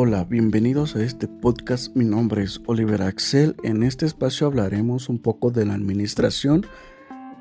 Hola, 0.00 0.22
bienvenidos 0.22 0.94
a 0.94 1.02
este 1.02 1.26
podcast. 1.26 1.96
Mi 1.96 2.04
nombre 2.04 2.44
es 2.44 2.60
Oliver 2.66 3.02
Axel. 3.02 3.56
En 3.64 3.82
este 3.82 4.06
espacio 4.06 4.46
hablaremos 4.46 5.08
un 5.08 5.18
poco 5.18 5.50
de 5.50 5.66
la 5.66 5.74
administración 5.74 6.64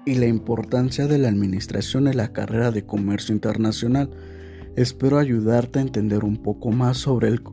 y 0.07 0.15
la 0.15 0.25
importancia 0.25 1.05
de 1.05 1.20
la 1.20 1.30
administración 1.30 2.07
en 2.07 2.17
la 2.17 2.34
carrera 2.34 2.71
de 2.71 2.84
comercio 2.84 3.35
internacional. 3.35 4.09
Espero 4.75 5.20
ayudarte 5.20 5.77
a 5.77 5.84
entender 5.84 6.23
un 6.23 6.38
poco 6.38 6.71
más 6.71 6.98
sobre 6.98 7.27
el, 7.27 7.43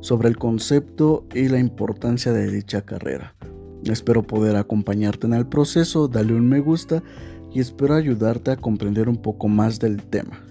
sobre 0.00 0.26
el 0.26 0.36
concepto 0.36 1.24
y 1.32 1.46
la 1.46 1.60
importancia 1.60 2.32
de 2.32 2.50
dicha 2.50 2.82
carrera. 2.82 3.36
Espero 3.84 4.26
poder 4.26 4.56
acompañarte 4.56 5.28
en 5.28 5.34
el 5.34 5.46
proceso, 5.46 6.08
dale 6.08 6.34
un 6.34 6.48
me 6.48 6.58
gusta 6.58 7.04
y 7.54 7.60
espero 7.60 7.94
ayudarte 7.94 8.50
a 8.50 8.56
comprender 8.56 9.08
un 9.08 9.22
poco 9.22 9.46
más 9.46 9.78
del 9.78 10.02
tema. 10.02 10.42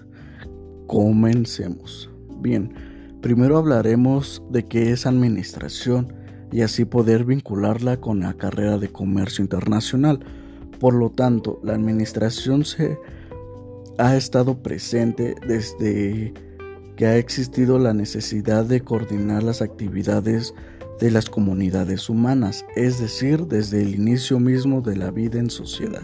Comencemos. 0.86 2.08
Bien, 2.40 2.72
primero 3.20 3.58
hablaremos 3.58 4.42
de 4.50 4.66
qué 4.66 4.92
es 4.92 5.06
administración 5.06 6.12
y 6.52 6.62
así 6.62 6.84
poder 6.84 7.24
vincularla 7.24 7.98
con 7.98 8.20
la 8.20 8.34
carrera 8.34 8.78
de 8.78 8.88
comercio 8.88 9.42
internacional. 9.42 10.20
Por 10.80 10.94
lo 10.94 11.10
tanto, 11.10 11.60
la 11.62 11.74
administración 11.74 12.64
se 12.64 12.98
ha 13.98 14.16
estado 14.16 14.62
presente 14.62 15.34
desde 15.46 16.32
que 16.96 17.06
ha 17.06 17.16
existido 17.16 17.78
la 17.78 17.94
necesidad 17.94 18.64
de 18.64 18.80
coordinar 18.80 19.42
las 19.42 19.62
actividades 19.62 20.54
de 21.00 21.10
las 21.10 21.30
comunidades 21.30 22.08
humanas, 22.08 22.64
es 22.74 23.00
decir, 23.00 23.46
desde 23.46 23.82
el 23.82 23.94
inicio 23.94 24.40
mismo 24.40 24.80
de 24.80 24.96
la 24.96 25.10
vida 25.10 25.38
en 25.38 25.50
sociedad. 25.50 26.02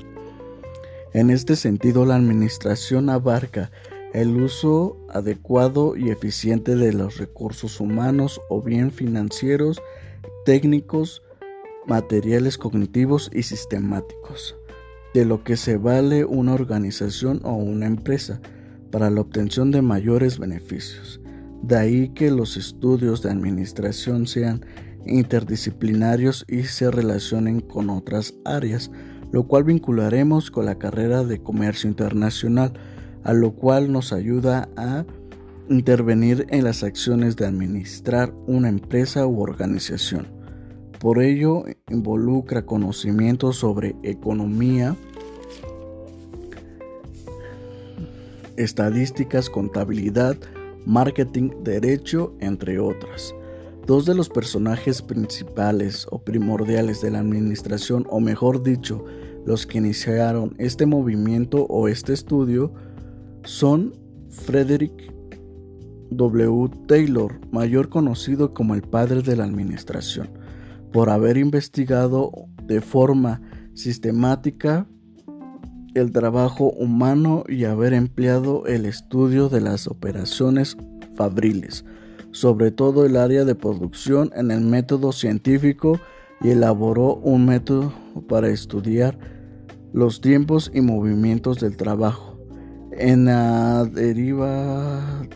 En 1.13 1.31
este 1.31 1.57
sentido, 1.57 2.05
la 2.05 2.17
administración 2.17 3.09
abarca 3.09 3.71
el 4.15 4.41
uso 4.41 4.97
adecuado 5.11 5.97
y 5.97 6.11
eficiente 6.11 6.77
de 6.77 6.93
los 6.93 7.19
recursos 7.19 7.81
humanos 7.81 8.41
o 8.49 8.63
bien 8.63 8.93
financieros, 8.93 9.83
técnicos, 10.45 11.23
materiales 11.89 12.57
cognitivos 12.57 13.29
y 13.35 13.43
sistemáticos, 13.43 14.57
de 15.15 15.25
lo 15.25 15.43
que 15.43 15.57
se 15.57 15.77
vale 15.77 16.25
una 16.25 16.55
organización 16.55 17.41
o 17.43 17.55
una 17.55 17.87
empresa 17.87 18.41
para 18.93 19.11
la 19.11 19.21
obtención 19.21 19.73
de 19.73 19.83
mayores 19.83 20.39
beneficios. 20.39 21.21
De 21.63 21.77
ahí 21.77 22.09
que 22.11 22.31
los 22.31 22.57
estudios 22.57 23.21
de 23.21 23.31
administración 23.31 24.29
sean 24.29 24.65
interdisciplinarios 25.07 26.45
y 26.47 26.63
se 26.63 26.89
relacionen 26.89 27.59
con 27.59 27.91
otras 27.91 28.35
áreas, 28.45 28.93
lo 29.33 29.49
cual 29.49 29.65
vincularemos 29.65 30.53
con 30.53 30.67
la 30.67 30.79
carrera 30.79 31.25
de 31.25 31.43
comercio 31.43 31.91
internacional, 31.91 32.75
a 33.25 33.33
lo 33.33 33.53
cual 33.53 33.91
nos 33.91 34.13
ayuda 34.13 34.69
a 34.77 35.05
intervenir 35.69 36.47
en 36.51 36.65
las 36.65 36.83
acciones 36.83 37.37
de 37.37 37.47
administrar 37.47 38.33
una 38.47 38.69
empresa 38.69 39.27
u 39.27 39.41
organización. 39.41 40.27
Por 41.01 41.23
ello, 41.23 41.65
involucra 41.91 42.65
conocimientos 42.65 43.57
sobre 43.57 43.97
economía, 44.03 44.95
estadísticas, 48.57 49.51
contabilidad, 49.51 50.37
marketing, 50.87 51.51
derecho, 51.63 52.35
entre 52.41 52.79
otras. 52.79 53.35
Dos 53.87 54.07
de 54.07 54.15
los 54.15 54.29
personajes 54.29 55.03
principales 55.03 56.07
o 56.11 56.19
primordiales 56.19 57.03
de 57.03 57.11
la 57.11 57.21
administración, 57.21 58.07
o 58.09 58.21
mejor 58.21 58.63
dicho, 58.63 59.05
los 59.45 59.67
que 59.67 59.79
iniciaron 59.79 60.55
este 60.59 60.87
movimiento 60.87 61.67
o 61.69 61.89
este 61.89 62.15
estudio, 62.15 62.73
son 63.45 63.95
Frederick 64.31 65.13
W. 66.11 66.71
Taylor, 66.87 67.41
mayor 67.51 67.89
conocido 67.89 68.55
como 68.55 68.75
el 68.75 68.83
padre 68.83 69.23
de 69.23 69.37
la 69.37 69.45
administración, 69.45 70.31
por 70.93 71.11
haber 71.11 71.37
investigado 71.37 72.33
de 72.65 72.81
forma 72.81 73.41
sistemática 73.75 74.87
el 75.95 76.11
trabajo 76.13 76.71
humano 76.71 77.45
y 77.49 77.65
haber 77.65 77.93
empleado 77.93 78.67
el 78.67 78.87
estudio 78.87 79.49
de 79.49 79.61
las 79.61 79.87
operaciones 79.87 80.77
fabriles, 81.15 81.85
sobre 82.33 82.71
todo 82.71 83.07
el 83.07 83.17
área 83.17 83.45
de 83.45 83.55
producción 83.55 84.31
en 84.35 84.51
el 84.51 84.63
método 84.63 85.13
científico 85.13 86.01
y 86.41 86.51
elaboró 86.51 87.17
un 87.17 87.47
método 87.47 87.93
para 88.29 88.49
estudiar 88.49 89.19
los 89.93 90.21
tiempos 90.21 90.71
y 90.75 90.81
movimientos 90.81 91.61
del 91.61 91.77
trabajo 91.77 92.34
en 92.99 93.27
la 93.27 93.85
deriva 93.85 95.27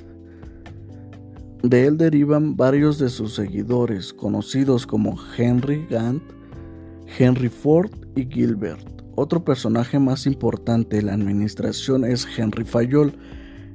de 1.62 1.86
él 1.86 1.98
derivan 1.98 2.56
varios 2.56 2.98
de 2.98 3.08
sus 3.08 3.34
seguidores, 3.34 4.12
conocidos 4.12 4.86
como 4.86 5.18
Henry 5.36 5.86
Gantt, 5.90 6.22
Henry 7.18 7.48
Ford 7.48 7.90
y 8.14 8.26
Gilbert. 8.26 8.86
Otro 9.16 9.44
personaje 9.44 9.98
más 9.98 10.26
importante 10.26 10.96
de 10.96 11.02
la 11.02 11.14
administración 11.14 12.04
es 12.04 12.26
Henry 12.36 12.64
Fayol, 12.64 13.12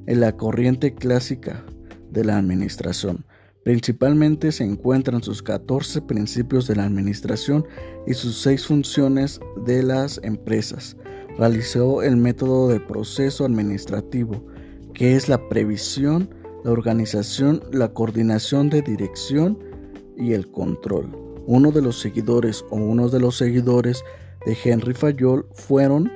en 0.05 0.19
la 0.21 0.35
corriente 0.37 0.95
clásica 0.95 1.63
de 2.11 2.23
la 2.23 2.37
administración. 2.37 3.25
Principalmente 3.63 4.51
se 4.51 4.63
encuentran 4.63 5.23
sus 5.23 5.41
14 5.41 6.01
principios 6.01 6.67
de 6.67 6.75
la 6.75 6.85
administración 6.85 7.65
y 8.07 8.13
sus 8.13 8.41
6 8.41 8.65
funciones 8.65 9.39
de 9.65 9.83
las 9.83 10.19
empresas 10.23 10.97
realizó 11.37 12.03
el 12.03 12.17
método 12.17 12.69
de 12.69 12.79
proceso 12.79 13.45
administrativo, 13.45 14.43
que 14.93 15.15
es 15.15 15.29
la 15.29 15.49
previsión, 15.49 16.29
la 16.63 16.71
organización, 16.71 17.63
la 17.71 17.89
coordinación 17.93 18.69
de 18.69 18.81
dirección 18.81 19.59
y 20.17 20.33
el 20.33 20.49
control. 20.51 21.09
Uno 21.45 21.71
de 21.71 21.81
los 21.81 21.99
seguidores 21.99 22.63
o 22.69 22.77
uno 22.77 23.09
de 23.09 23.19
los 23.19 23.37
seguidores 23.37 24.03
de 24.45 24.57
Henry 24.63 24.93
Fayol 24.93 25.45
fueron 25.53 26.11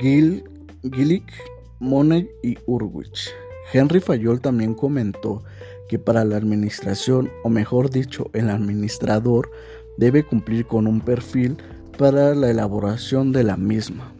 Gil, 0.00 0.44
Gillick, 0.82 1.30
Monet 1.78 2.28
y 2.42 2.56
Urwich. 2.66 3.30
Henry 3.72 4.00
Fayol 4.00 4.40
también 4.40 4.74
comentó 4.74 5.42
que 5.88 5.98
para 5.98 6.24
la 6.24 6.36
administración, 6.36 7.30
o 7.44 7.48
mejor 7.48 7.90
dicho, 7.90 8.30
el 8.32 8.48
administrador 8.48 9.50
debe 9.98 10.24
cumplir 10.24 10.66
con 10.66 10.86
un 10.86 11.00
perfil 11.00 11.58
para 11.96 12.34
la 12.34 12.50
elaboración 12.50 13.32
de 13.32 13.44
la 13.44 13.56
misma 13.56 14.15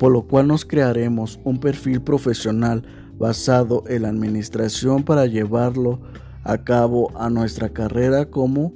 por 0.00 0.12
lo 0.12 0.22
cual 0.22 0.48
nos 0.48 0.64
crearemos 0.64 1.38
un 1.44 1.58
perfil 1.58 2.00
profesional 2.00 2.82
basado 3.18 3.84
en 3.86 4.02
la 4.02 4.08
administración 4.08 5.02
para 5.02 5.26
llevarlo 5.26 6.00
a 6.42 6.56
cabo 6.64 7.12
a 7.20 7.28
nuestra 7.28 7.68
carrera 7.68 8.24
como 8.24 8.72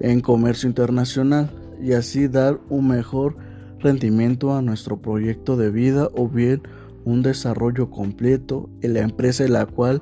en 0.00 0.22
comercio 0.22 0.66
internacional 0.66 1.50
y 1.82 1.92
así 1.92 2.28
dar 2.28 2.58
un 2.70 2.88
mejor 2.88 3.36
rendimiento 3.78 4.56
a 4.56 4.62
nuestro 4.62 5.02
proyecto 5.02 5.58
de 5.58 5.70
vida 5.70 6.08
o 6.14 6.30
bien 6.30 6.62
un 7.04 7.20
desarrollo 7.20 7.90
completo 7.90 8.70
en 8.80 8.94
la 8.94 9.00
empresa 9.00 9.44
en 9.44 9.52
la 9.52 9.66
cual 9.66 10.00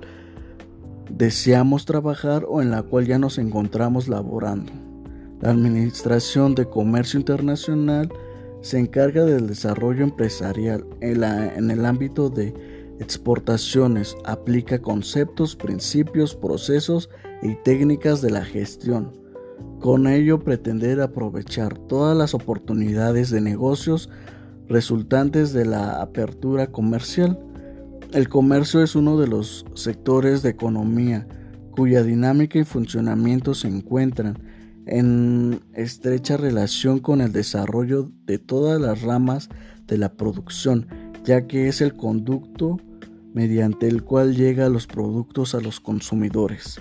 deseamos 1.11 1.87
trabajar 1.87 2.47
o 2.49 2.63
en 2.63 2.71
la 2.71 2.85
cual 2.85 3.09
ya 3.09 3.19
nos 3.19 3.39
encontramos 3.39 4.07
laborando. 4.07 4.71
La 5.41 5.51
Administración 5.51 6.55
de 6.55 6.67
Comercio 6.67 7.19
Internacional 7.19 8.13
se 8.63 8.79
encarga 8.79 9.25
del 9.25 9.49
desarrollo 9.49 10.05
empresarial 10.05 10.87
en, 11.01 11.71
el 11.71 11.85
ámbito 11.85 12.31
de 12.31 12.55
exportaciones, 13.01 14.17
aplica 14.25 14.81
conceptos, 14.81 15.57
principios, 15.57 16.37
procesos 16.37 17.11
y 17.43 17.57
técnicas 17.65 18.23
de 18.23 18.31
la 18.31 18.45
gestión. 18.45 19.13
Con 19.81 20.07
ello 20.07 20.39
pretender 20.39 21.01
aprovechar 21.01 21.77
todas 21.77 22.17
las 22.17 22.35
oportunidades 22.35 23.31
de 23.31 23.41
negocios 23.41 24.09
resultantes 24.69 25.53
de 25.53 25.65
la 25.65 26.01
apertura 26.01 26.69
comercial. 26.69 27.39
El 28.13 28.29
comercio 28.29 28.81
es 28.83 28.95
uno 28.95 29.19
de 29.19 29.27
los 29.27 29.67
sectores 29.75 30.43
de 30.43 30.51
economía 30.51 31.27
cuya 31.73 32.05
dinámica 32.05 32.61
y 32.61 32.65
funcionamiento 32.65 33.55
se 33.55 33.67
encuentran 33.67 34.39
en 34.87 35.61
estrecha 35.75 36.37
relación 36.37 36.99
con 36.99 37.21
el 37.21 37.33
desarrollo 37.33 38.11
de 38.25 38.39
todas 38.39 38.81
las 38.81 39.03
ramas 39.03 39.49
de 39.87 39.99
la 39.99 40.15
producción, 40.15 40.87
ya 41.25 41.47
que 41.47 41.69
es 41.69 41.81
el 41.81 41.95
conducto 41.95 42.81
mediante 43.33 43.89
el 43.89 44.03
cual 44.03 44.35
llegan 44.35 44.73
los 44.73 44.87
productos 44.87 45.55
a 45.55 45.61
los 45.61 45.81
consumidores, 45.81 46.81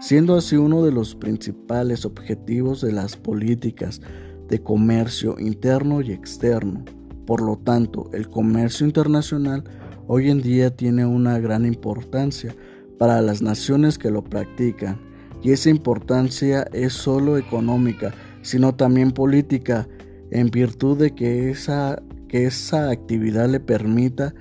siendo 0.00 0.36
así 0.36 0.56
uno 0.56 0.84
de 0.84 0.92
los 0.92 1.14
principales 1.14 2.04
objetivos 2.04 2.80
de 2.80 2.92
las 2.92 3.16
políticas 3.16 4.00
de 4.48 4.62
comercio 4.62 5.36
interno 5.38 6.00
y 6.00 6.12
externo. 6.12 6.84
Por 7.26 7.40
lo 7.40 7.56
tanto, 7.56 8.10
el 8.12 8.28
comercio 8.28 8.86
internacional 8.86 9.64
hoy 10.06 10.30
en 10.30 10.40
día 10.40 10.74
tiene 10.74 11.06
una 11.06 11.38
gran 11.38 11.64
importancia 11.64 12.54
para 12.98 13.20
las 13.20 13.42
naciones 13.42 13.98
que 13.98 14.10
lo 14.10 14.22
practican 14.24 15.11
y 15.42 15.50
esa 15.52 15.70
importancia 15.70 16.66
es 16.72 16.92
solo 16.92 17.36
económica, 17.36 18.14
sino 18.42 18.74
también 18.74 19.10
política, 19.10 19.88
en 20.30 20.50
virtud 20.50 20.96
de 20.96 21.14
que 21.14 21.50
esa, 21.50 22.02
que 22.28 22.46
esa 22.46 22.90
actividad 22.90 23.48
le 23.48 23.60
permita 23.60 24.34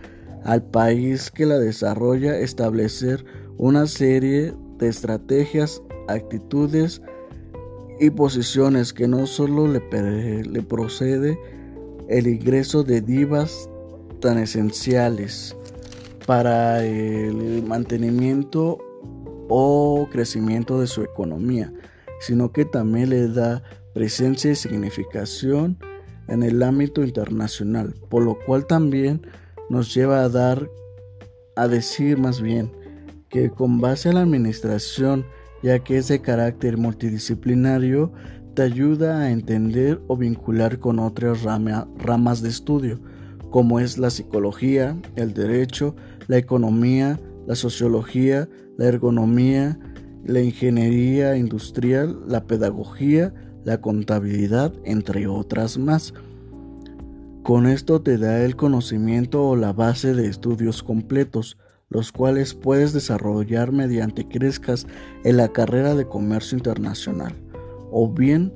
al 0.45 0.63
país 0.63 1.29
que 1.29 1.45
la 1.45 1.57
desarrolla 1.57 2.37
establecer 2.39 3.25
una 3.57 3.87
serie 3.87 4.53
de 4.77 4.87
estrategias, 4.87 5.81
actitudes 6.07 7.01
y 7.99 8.09
posiciones 8.09 8.93
que 8.93 9.07
no 9.07 9.27
solo 9.27 9.67
le, 9.67 9.81
le 10.43 10.61
procede 10.63 11.37
el 12.07 12.27
ingreso 12.27 12.83
de 12.83 13.01
divas 13.01 13.69
tan 14.19 14.37
esenciales 14.37 15.55
para 16.25 16.83
el 16.85 17.63
mantenimiento 17.63 18.79
o 19.53 20.07
crecimiento 20.09 20.79
de 20.79 20.87
su 20.87 21.03
economía, 21.03 21.73
sino 22.21 22.53
que 22.53 22.63
también 22.63 23.09
le 23.09 23.27
da 23.27 23.61
presencia 23.93 24.49
y 24.51 24.55
significación 24.55 25.77
en 26.29 26.41
el 26.41 26.63
ámbito 26.63 27.03
internacional, 27.03 27.93
por 28.09 28.23
lo 28.23 28.39
cual 28.45 28.65
también 28.65 29.27
nos 29.69 29.93
lleva 29.93 30.23
a 30.23 30.29
dar, 30.29 30.69
a 31.57 31.67
decir 31.67 32.17
más 32.17 32.41
bien, 32.41 32.71
que 33.27 33.49
con 33.49 33.81
base 33.81 34.07
a 34.07 34.13
la 34.13 34.21
administración, 34.21 35.25
ya 35.61 35.79
que 35.79 35.97
es 35.97 36.07
de 36.07 36.21
carácter 36.21 36.77
multidisciplinario, 36.77 38.13
te 38.53 38.61
ayuda 38.61 39.19
a 39.19 39.31
entender 39.31 40.01
o 40.07 40.15
vincular 40.15 40.79
con 40.79 40.97
otras 40.97 41.43
ramas 41.43 42.41
de 42.41 42.47
estudio, 42.47 43.01
como 43.49 43.81
es 43.81 43.97
la 43.97 44.11
psicología, 44.11 44.97
el 45.17 45.33
derecho, 45.33 45.93
la 46.27 46.37
economía, 46.37 47.19
la 47.51 47.55
sociología, 47.55 48.47
la 48.77 48.85
ergonomía, 48.85 49.77
la 50.23 50.39
ingeniería 50.39 51.35
industrial, 51.35 52.17
la 52.25 52.45
pedagogía, 52.45 53.33
la 53.65 53.81
contabilidad, 53.81 54.73
entre 54.85 55.27
otras 55.27 55.77
más. 55.77 56.13
Con 57.43 57.67
esto 57.67 58.01
te 58.01 58.17
da 58.17 58.45
el 58.45 58.55
conocimiento 58.55 59.49
o 59.49 59.57
la 59.57 59.73
base 59.73 60.13
de 60.13 60.29
estudios 60.29 60.81
completos, 60.81 61.57
los 61.89 62.13
cuales 62.13 62.53
puedes 62.53 62.93
desarrollar 62.93 63.73
mediante 63.73 64.25
crezcas 64.25 64.87
en 65.25 65.35
la 65.35 65.49
carrera 65.49 65.93
de 65.93 66.07
comercio 66.07 66.57
internacional, 66.57 67.33
o 67.91 68.09
bien 68.09 68.53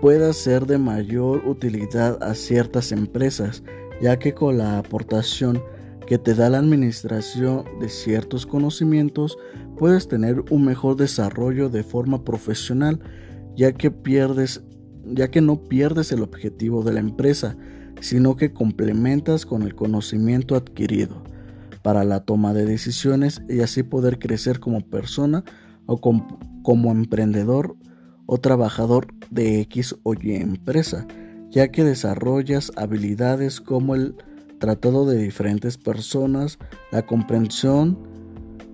pueda 0.00 0.32
ser 0.32 0.66
de 0.66 0.78
mayor 0.78 1.46
utilidad 1.46 2.20
a 2.20 2.34
ciertas 2.34 2.90
empresas, 2.90 3.62
ya 4.00 4.18
que 4.18 4.34
con 4.34 4.58
la 4.58 4.78
aportación 4.78 5.62
que 6.12 6.18
te 6.18 6.34
da 6.34 6.50
la 6.50 6.58
administración 6.58 7.64
de 7.80 7.88
ciertos 7.88 8.44
conocimientos, 8.44 9.38
puedes 9.78 10.08
tener 10.08 10.44
un 10.50 10.62
mejor 10.62 10.96
desarrollo 10.96 11.70
de 11.70 11.82
forma 11.82 12.22
profesional, 12.22 13.00
ya 13.56 13.72
que 13.72 13.90
pierdes 13.90 14.62
ya 15.06 15.30
que 15.30 15.40
no 15.40 15.64
pierdes 15.64 16.12
el 16.12 16.20
objetivo 16.20 16.82
de 16.82 16.92
la 16.92 17.00
empresa, 17.00 17.56
sino 18.02 18.36
que 18.36 18.52
complementas 18.52 19.46
con 19.46 19.62
el 19.62 19.74
conocimiento 19.74 20.54
adquirido 20.54 21.22
para 21.82 22.04
la 22.04 22.20
toma 22.20 22.52
de 22.52 22.66
decisiones 22.66 23.40
y 23.48 23.60
así 23.60 23.82
poder 23.82 24.18
crecer 24.18 24.60
como 24.60 24.82
persona 24.82 25.44
o 25.86 25.98
como 25.98 26.92
emprendedor 26.92 27.74
o 28.26 28.36
trabajador 28.36 29.06
de 29.30 29.62
X 29.62 29.96
o 30.02 30.12
Y 30.12 30.34
empresa, 30.34 31.06
ya 31.50 31.68
que 31.68 31.84
desarrollas 31.84 32.70
habilidades 32.76 33.62
como 33.62 33.94
el 33.94 34.14
tratado 34.62 35.04
de 35.06 35.18
diferentes 35.18 35.76
personas, 35.76 36.56
la 36.92 37.04
comprensión 37.04 37.98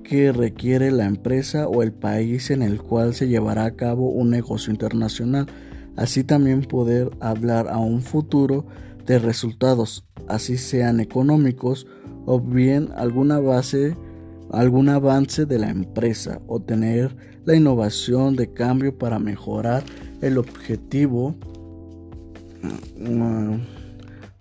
que 0.05 0.33
requiere 0.33 0.91
la 0.91 1.07
empresa 1.07 1.67
o 1.67 1.83
el 1.83 1.93
país 1.93 2.51
en 2.51 2.61
el 2.61 2.79
cual 2.83 3.15
se 3.15 3.27
llevará 3.27 3.65
a 3.65 3.71
cabo 3.75 4.11
un 4.11 4.29
negocio 4.29 4.71
internacional, 4.71 5.47
así 5.97 6.25
también 6.25 6.61
poder 6.61 7.09
hablar 7.21 7.69
a 7.69 7.79
un 7.79 8.03
futuro 8.03 8.67
de 9.07 9.19
resultados, 9.19 10.05
así 10.29 10.59
sean 10.59 11.01
económicos 11.01 11.87
o 12.27 12.39
bien 12.39 12.91
alguna 12.95 13.41
base, 13.41 13.97
algún 14.53 14.91
avance 14.91 15.47
de 15.47 15.59
la 15.59 15.71
empresa 15.71 16.43
o 16.49 16.61
tener 16.61 17.17
la 17.47 17.57
innovación 17.57 18.37
de 18.37 18.53
cambio 18.53 18.99
para 18.99 19.19
mejorar 19.19 19.83
el 20.21 20.37
objetivo 20.37 21.35
mm, 22.99 23.78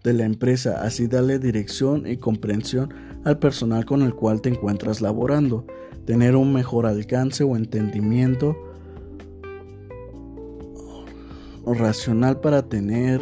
de 0.07 0.13
la 0.13 0.23
empresa, 0.23 0.83
así 0.83 1.07
darle 1.07 1.37
dirección 1.37 2.07
y 2.07 2.15
comprensión 2.15 2.93
al 3.25 3.39
personal 3.39 3.85
con 3.85 4.03
el 4.03 4.15
cual 4.15 4.41
te 4.41 4.47
encuentras 4.47 5.01
laborando, 5.01 5.67
tener 6.05 6.37
un 6.37 6.53
mejor 6.53 6.85
alcance 6.85 7.43
o 7.43 7.57
entendimiento 7.57 8.55
racional 11.65 12.39
para 12.39 12.69
tener 12.69 13.19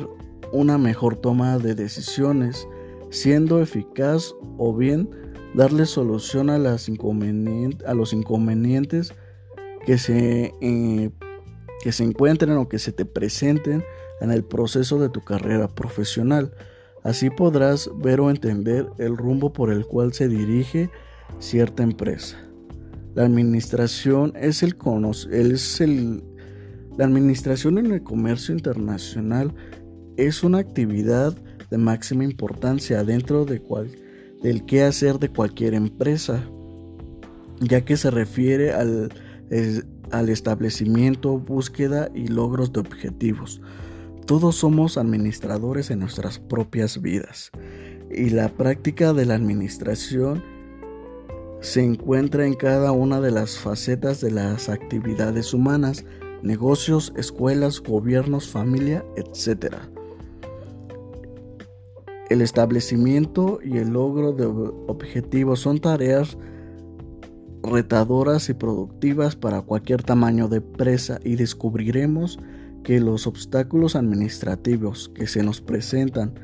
una 0.54 0.78
mejor 0.78 1.16
toma 1.16 1.58
de 1.58 1.74
decisiones, 1.74 2.68
siendo 3.10 3.60
eficaz 3.60 4.36
o 4.60 4.76
bien 4.76 5.10
darle 5.56 5.88
solución 5.88 6.52
a, 6.52 6.60
los 6.60 6.88
inconvenientes 6.88 9.12
que 9.88 9.98
se, 9.98 10.54
eh, 10.62 11.10
que 11.81 11.92
se 11.92 12.04
encuentren 12.04 12.56
o 12.58 12.70
que 12.70 12.78
se 12.78 12.92
te 12.92 13.06
presenten 13.06 13.84
en 14.22 14.30
el 14.30 14.44
proceso 14.44 15.00
de 15.00 15.10
tu 15.10 15.22
carrera 15.22 15.68
profesional. 15.68 16.54
Así 17.06 17.30
podrás 17.30 17.90
ver 17.98 18.19
o 18.19 18.31
entender 18.31 18.88
el 18.98 19.16
rumbo 19.16 19.54
por 19.54 19.72
el 19.72 19.86
cual 19.86 20.12
se 20.12 20.28
dirige 20.28 20.90
cierta 21.40 21.84
empresa. 21.84 22.36
La 23.13 23.24
administración 23.24 24.34
es 24.36 24.63
el, 24.63 24.75
es 25.31 25.80
el 25.80 26.24
la 26.98 27.06
administración 27.06 27.78
en 27.78 27.92
el 27.92 28.04
comercio 28.04 28.56
internacional 28.56 29.54
es 30.18 30.44
una 30.44 30.57
actividad 30.57 31.36
de 31.69 31.78
máxima 31.78 32.24
importancia 32.24 33.04
dentro 33.04 33.46
de 33.46 33.60
cual, 33.60 33.92
del 34.42 34.66
de 34.66 35.30
cualquier 35.30 35.74
empresa, 35.74 36.42
ya 37.60 37.81
que 37.86 37.98
se 37.98 38.10
refiere 38.12 38.72
al, 38.72 39.12
al 40.12 40.30
establecimiento, 40.30 41.38
búsqueda 41.38 42.10
y 42.16 42.28
logros 42.28 42.74
de 42.74 42.80
objetivos. 42.80 43.62
Todos 44.25 44.56
somos 44.56 44.98
administradores 44.98 45.92
en 45.92 46.00
nuestras 46.00 46.39
propias 46.39 47.00
vidas 47.00 47.51
y 48.10 48.31
la 48.31 48.50
práctica 48.50 49.13
de 49.13 49.24
la 49.27 49.36
administración 49.36 50.44
se 51.62 51.83
encuentra 51.83 52.48
en 52.48 52.56
cada 52.56 52.92
una 52.92 53.22
de 53.22 53.30
las 53.30 53.60
facetas 53.60 54.22
de 54.22 54.31
las 54.31 54.68
actividades 54.68 55.54
humanas, 55.54 56.06
negocios, 56.42 57.13
escuelas, 57.16 57.80
gobiernos, 57.81 58.50
familia, 58.50 59.06
etc. 59.16 59.75
El 62.31 62.42
establecimiento 62.42 63.60
y 63.63 63.78
el 63.78 63.89
logro 63.89 64.31
de 64.31 64.48
objetivos 64.48 65.59
son 65.59 65.78
tareas 65.78 66.35
retadoras 67.61 68.50
y 68.50 68.56
productivas 68.56 69.35
para 69.35 69.61
cualquier 69.61 70.02
tamaño 70.02 70.47
de 70.47 70.57
empresa 70.57 71.19
y 71.23 71.35
descubriremos 71.35 72.40
que 72.85 72.99
los 72.99 73.25
obstáculos 73.25 73.95
administrativos 73.95 75.09
que 75.15 75.25
se 75.25 75.42
nos 75.42 75.59
presentan 75.59 76.35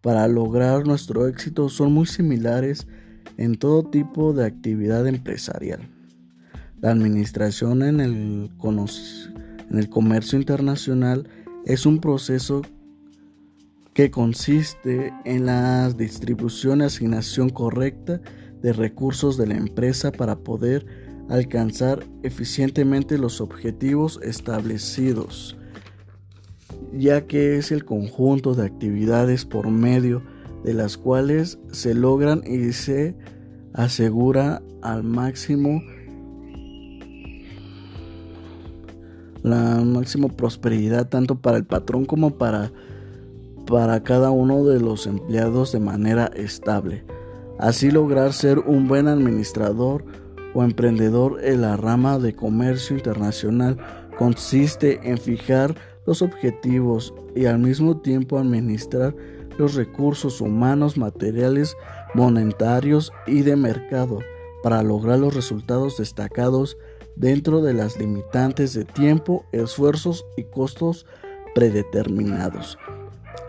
para 0.00 0.26
lograr 0.26 0.86
nuestro 0.86 1.28
éxito 1.28 1.68
son 1.68 1.92
muy 1.92 2.06
similares 2.06 2.88
en 3.36 3.56
todo 3.56 3.84
tipo 3.84 4.32
de 4.32 4.46
actividad 4.46 5.06
empresarial. 5.06 5.80
La 6.80 6.92
administración 6.92 7.82
en 7.82 8.00
el, 8.00 8.50
comercio 9.90 10.38
internacional 10.38 11.28
es 11.66 11.84
un 11.84 12.00
proceso 12.00 12.62
que 13.92 14.10
consiste 14.10 15.12
en 15.26 15.44
la 15.44 15.90
distribución 15.90 16.80
y 16.80 16.84
asignación 16.84 17.50
correcta 17.50 18.22
de 18.62 18.72
recursos 18.72 19.36
de 19.36 19.46
la 19.46 19.56
empresa 19.56 20.10
para 20.10 20.36
poder 20.38 20.86
alcanzar 21.28 22.06
eficientemente 22.22 23.18
los 23.18 23.42
objetivos 23.42 24.18
establecidos, 24.22 25.58
ya 26.98 27.26
que 27.26 27.56
es 27.56 27.72
el 27.72 27.84
conjunto 27.84 28.54
de 28.54 28.66
actividades 28.66 29.44
por 29.44 29.70
medio 29.70 30.22
de 30.64 30.74
las 30.74 30.96
cuales 30.96 31.58
se 31.70 31.94
logran 31.94 32.42
y 32.46 32.72
se 32.72 33.14
asegura 33.72 34.62
al 34.82 35.02
máximo 35.02 35.82
la 39.42 39.80
máxima 39.84 40.28
prosperidad 40.28 41.08
tanto 41.08 41.36
para 41.40 41.56
el 41.56 41.64
patrón 41.64 42.04
como 42.04 42.36
para 42.36 42.72
para 43.66 44.02
cada 44.02 44.30
uno 44.30 44.64
de 44.64 44.80
los 44.80 45.06
empleados 45.06 45.72
de 45.72 45.80
manera 45.80 46.30
estable. 46.36 47.04
Así 47.58 47.90
lograr 47.90 48.32
ser 48.32 48.60
un 48.60 48.86
buen 48.86 49.08
administrador 49.08 50.04
o 50.54 50.62
emprendedor 50.62 51.44
en 51.44 51.62
la 51.62 51.76
rama 51.76 52.18
de 52.18 52.34
comercio 52.34 52.96
internacional 52.96 53.76
consiste 54.18 55.10
en 55.10 55.18
fijar 55.18 55.74
los 56.06 56.22
objetivos 56.22 57.12
y 57.34 57.46
al 57.46 57.58
mismo 57.58 57.98
tiempo 57.98 58.38
administrar 58.38 59.14
los 59.58 59.74
recursos 59.74 60.40
humanos, 60.40 60.96
materiales, 60.96 61.76
monetarios 62.14 63.12
y 63.26 63.42
de 63.42 63.56
mercado 63.56 64.20
para 64.62 64.82
lograr 64.82 65.18
los 65.18 65.34
resultados 65.34 65.98
destacados 65.98 66.76
dentro 67.16 67.62
de 67.62 67.74
las 67.74 67.98
limitantes 67.98 68.74
de 68.74 68.84
tiempo, 68.84 69.44
esfuerzos 69.52 70.26
y 70.36 70.44
costos 70.44 71.06
predeterminados. 71.54 72.78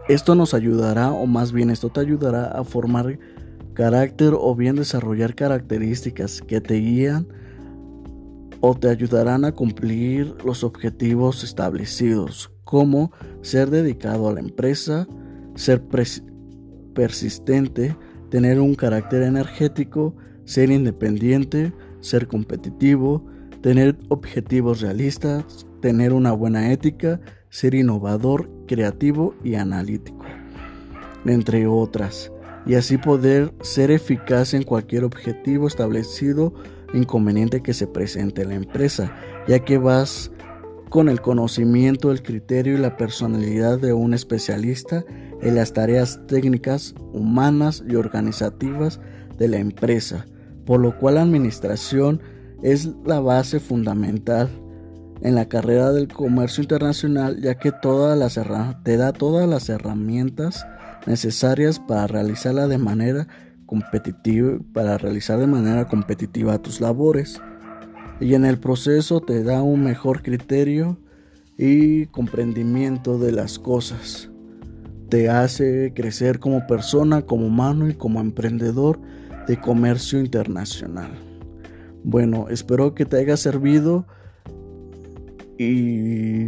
Esto 0.08 0.36
nos 0.36 0.54
ayudará, 0.54 1.12
o 1.12 1.26
más 1.26 1.52
bien 1.52 1.70
esto 1.70 1.90
te 1.90 2.00
ayudará 2.00 2.46
a 2.46 2.64
formar 2.64 3.20
carácter 3.74 4.34
o 4.34 4.56
bien 4.56 4.78
desarrollar 4.78 5.36
características 5.36 6.42
que 6.42 6.62
te 6.62 6.76
guían 6.76 7.28
o 8.62 8.76
te 8.76 8.90
ayudarán 8.90 9.46
a 9.46 9.52
cumplir 9.52 10.36
los 10.44 10.64
objetivos 10.64 11.44
establecidos, 11.44 12.52
como 12.64 13.12
ser 13.42 13.70
dedicado 13.70 14.28
a 14.28 14.34
la 14.34 14.40
empresa, 14.40 15.08
ser 15.56 15.84
persistente, 16.94 17.96
tener 18.30 18.60
un 18.60 18.76
carácter 18.76 19.24
energético, 19.24 20.16
ser 20.46 20.72
independiente, 20.72 21.74
ser 22.00 22.28
competitivo, 22.28 23.26
tener 23.62 23.98
objetivos 24.10 24.82
realistas, 24.82 25.66
tener 25.82 26.14
una 26.14 26.32
buena 26.32 26.72
ética, 26.72 27.20
ser 27.50 27.76
innovador, 27.76 28.50
creativo 28.68 29.36
y 29.44 29.56
analítico, 29.56 30.26
entre 31.26 31.68
otras, 31.68 32.32
y 32.66 32.76
así 32.76 32.98
poder 32.98 33.54
ser 33.62 33.92
eficaz 33.92 34.54
en 34.54 34.64
cualquier 34.64 35.04
objetivo 35.04 35.68
establecido 35.68 36.54
inconveniente 36.94 37.62
que 37.62 37.74
se 37.74 37.88
presente 37.88 38.44
en 38.44 38.50
la 38.50 38.56
empresa, 38.56 39.12
ya 39.48 39.60
que 39.60 39.78
vas 39.78 40.32
con 40.90 41.10
el 41.10 41.22
conocimiento, 41.22 42.12
el 42.12 42.24
criterio 42.24 42.76
y 42.76 42.78
la 42.78 42.96
personalidad 42.96 43.80
de 43.80 43.94
un 43.94 44.14
especialista 44.14 45.04
en 45.42 45.56
las 45.56 45.74
tareas 45.74 46.20
técnicas, 46.28 46.96
humanas 47.14 47.84
y 47.88 47.96
organizativas 47.96 49.00
de 49.38 49.48
la 49.48 49.58
empresa, 49.58 50.26
por 50.66 50.80
lo 50.80 50.98
cual 50.98 51.16
la 51.16 51.22
administración 51.22 52.22
es 52.62 52.90
la 53.06 53.20
base 53.20 53.60
fundamental 53.60 54.50
en 55.22 55.36
la 55.36 55.48
carrera 55.48 55.92
del 55.92 56.08
comercio 56.08 56.62
internacional, 56.64 57.42
ya 57.42 57.56
que 57.56 57.72
te 57.72 58.98
da 58.98 59.14
todas 59.14 59.50
las 59.50 59.70
herramientas 59.70 60.66
necesarias 61.06 61.80
para 61.80 62.08
realizarla 62.08 62.68
de 62.68 62.78
manera 62.78 63.28
competitiva, 63.68 64.58
para 64.74 64.98
realizar 64.98 65.38
de 65.38 65.46
manera 65.46 65.88
competitiva 65.88 66.58
tus 66.58 66.82
labores. 66.82 67.40
Y 68.20 68.34
en 68.34 68.46
el 68.46 68.58
proceso 68.58 69.22
te 69.22 69.44
da 69.44 69.62
un 69.62 69.84
mejor 69.84 70.24
criterio 70.24 70.98
y 71.58 72.08
comprendimiento 72.08 73.20
de 73.20 73.32
las 73.32 73.60
cosas. 73.60 74.32
Te 75.10 75.30
hace 75.30 75.94
crecer 75.96 76.40
como 76.40 76.66
persona, 76.66 77.22
como 77.22 77.46
humano 77.46 77.88
y 77.88 77.94
como 77.94 78.20
emprendedor 78.20 79.00
de 79.48 79.60
comercio 79.62 80.20
internacional. 80.20 81.12
Bueno, 82.04 82.48
espero 82.50 82.96
que 82.96 83.06
te 83.06 83.18
haya 83.18 83.38
servido 83.38 84.06
y 85.58 86.48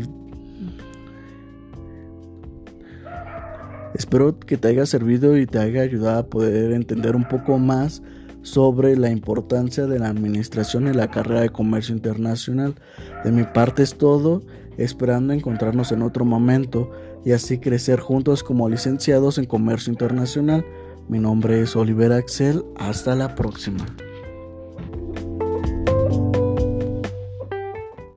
espero 3.94 4.38
que 4.40 4.58
te 4.58 4.70
haya 4.70 4.86
servido 4.86 5.38
y 5.38 5.46
te 5.46 5.60
haya 5.60 5.82
ayudado 5.82 6.20
a 6.20 6.26
poder 6.28 6.72
entender 6.72 7.16
un 7.16 7.28
poco 7.28 7.58
más 7.58 8.02
sobre 8.42 8.96
la 8.96 9.10
importancia 9.10 9.86
de 9.86 10.00
la 10.00 10.10
administración 10.10 10.88
y 10.88 10.94
la 10.94 11.10
carrera 11.10 11.42
de 11.42 11.50
comercio 11.50 11.94
internacional. 11.94 12.76
De 13.24 13.32
mi 13.32 13.44
parte 13.44 13.84
es 13.84 13.96
todo, 13.96 14.42
esperando 14.78 15.34
encontrarnos 15.34 15.92
en 15.92 16.02
otro 16.02 16.26
momento 16.26 16.90
y 17.26 17.34
así 17.34 17.60
crecer 17.60 18.00
juntos 18.00 18.44
como 18.44 18.70
licenciados 18.70 19.38
en 19.38 19.46
comercio 19.46 19.92
internacional. 19.92 20.66
Mi 21.10 21.20
nombre 21.20 21.62
es 21.62 21.76
Oliver 21.76 22.14
Axel, 22.14 22.64
hasta 22.78 23.16
la 23.16 23.36
próxima. 23.36 23.86